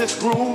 this 0.00 0.18
groove, 0.18 0.49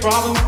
problem 0.00 0.39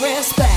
respect. 0.00 0.47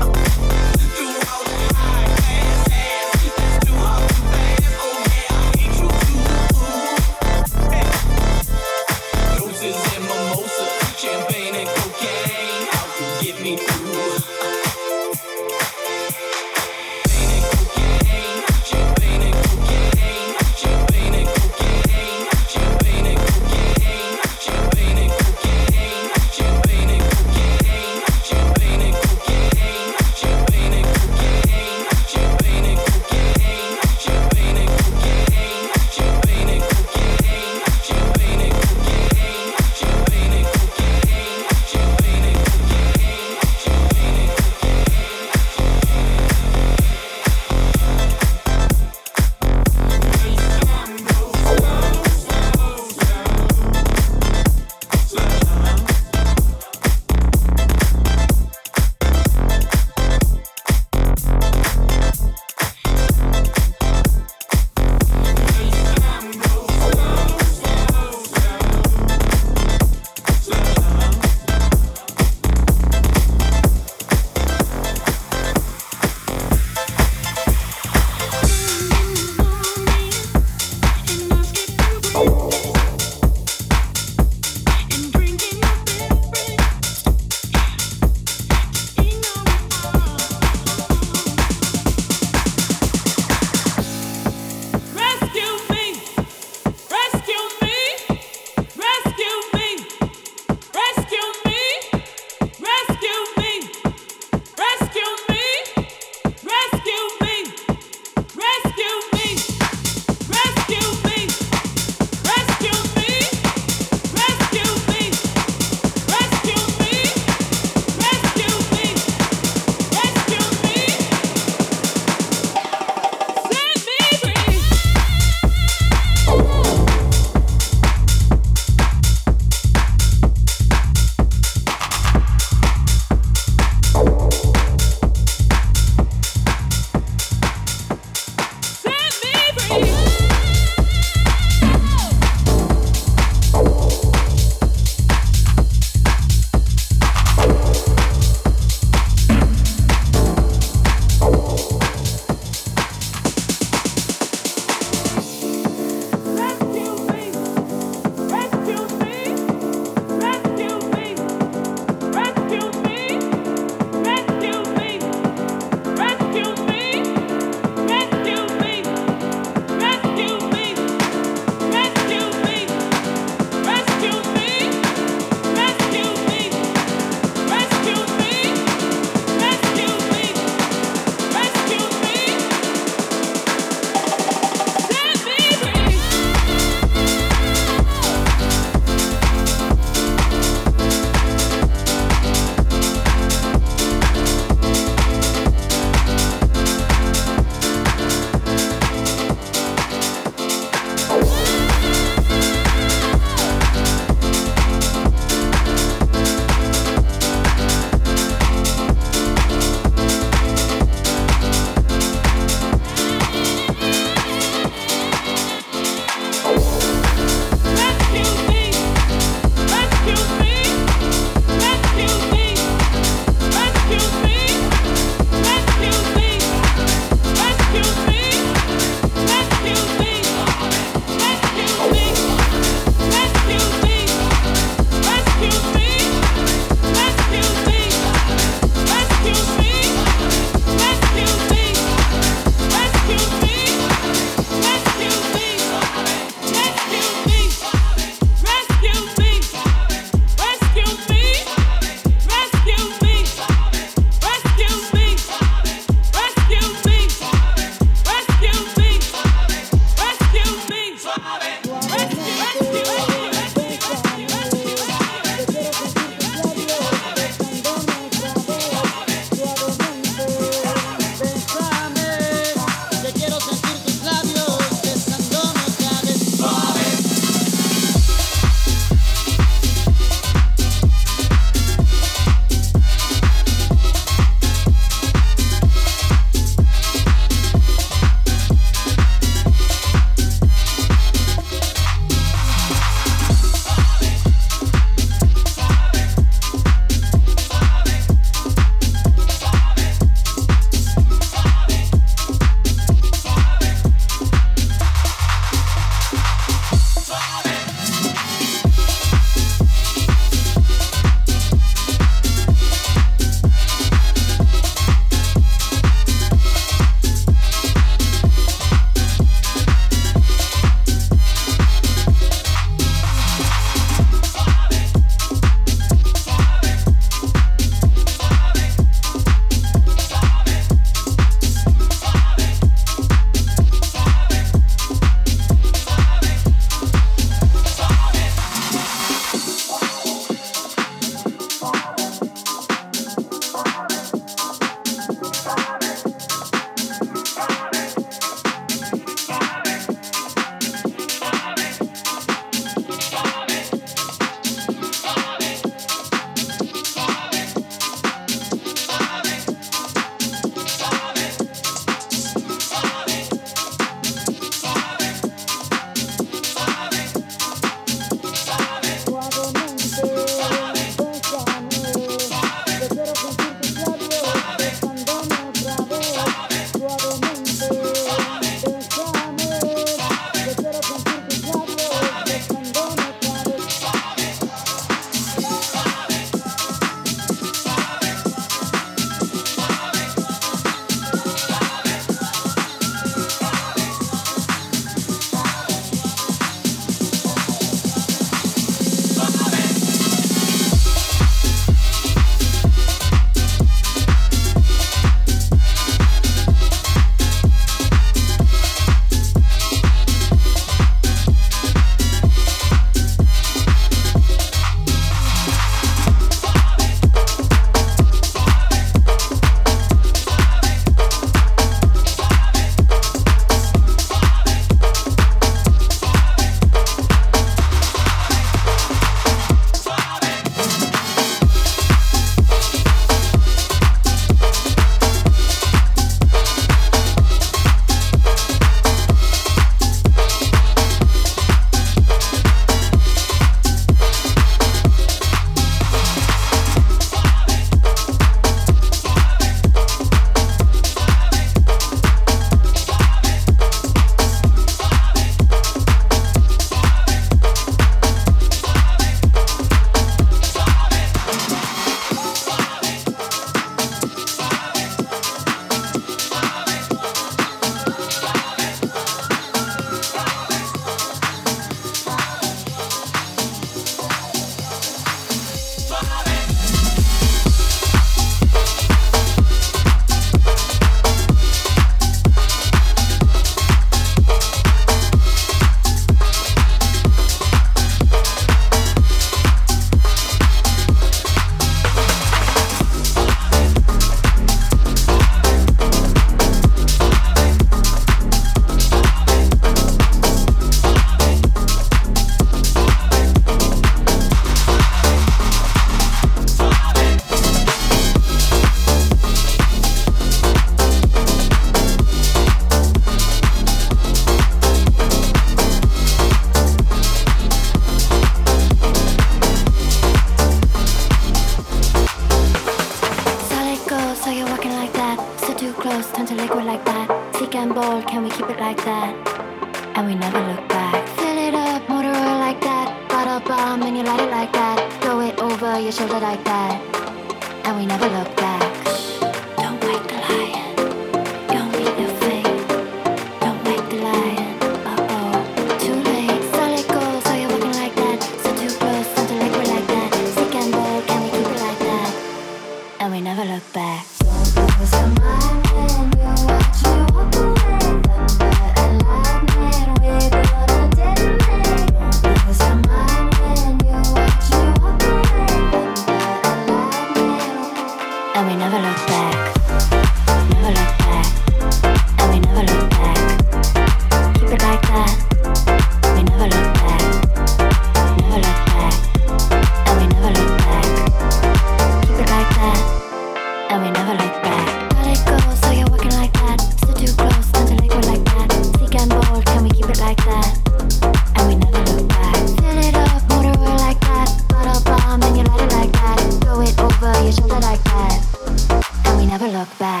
Look 599.61 599.77
back. 599.77 600.00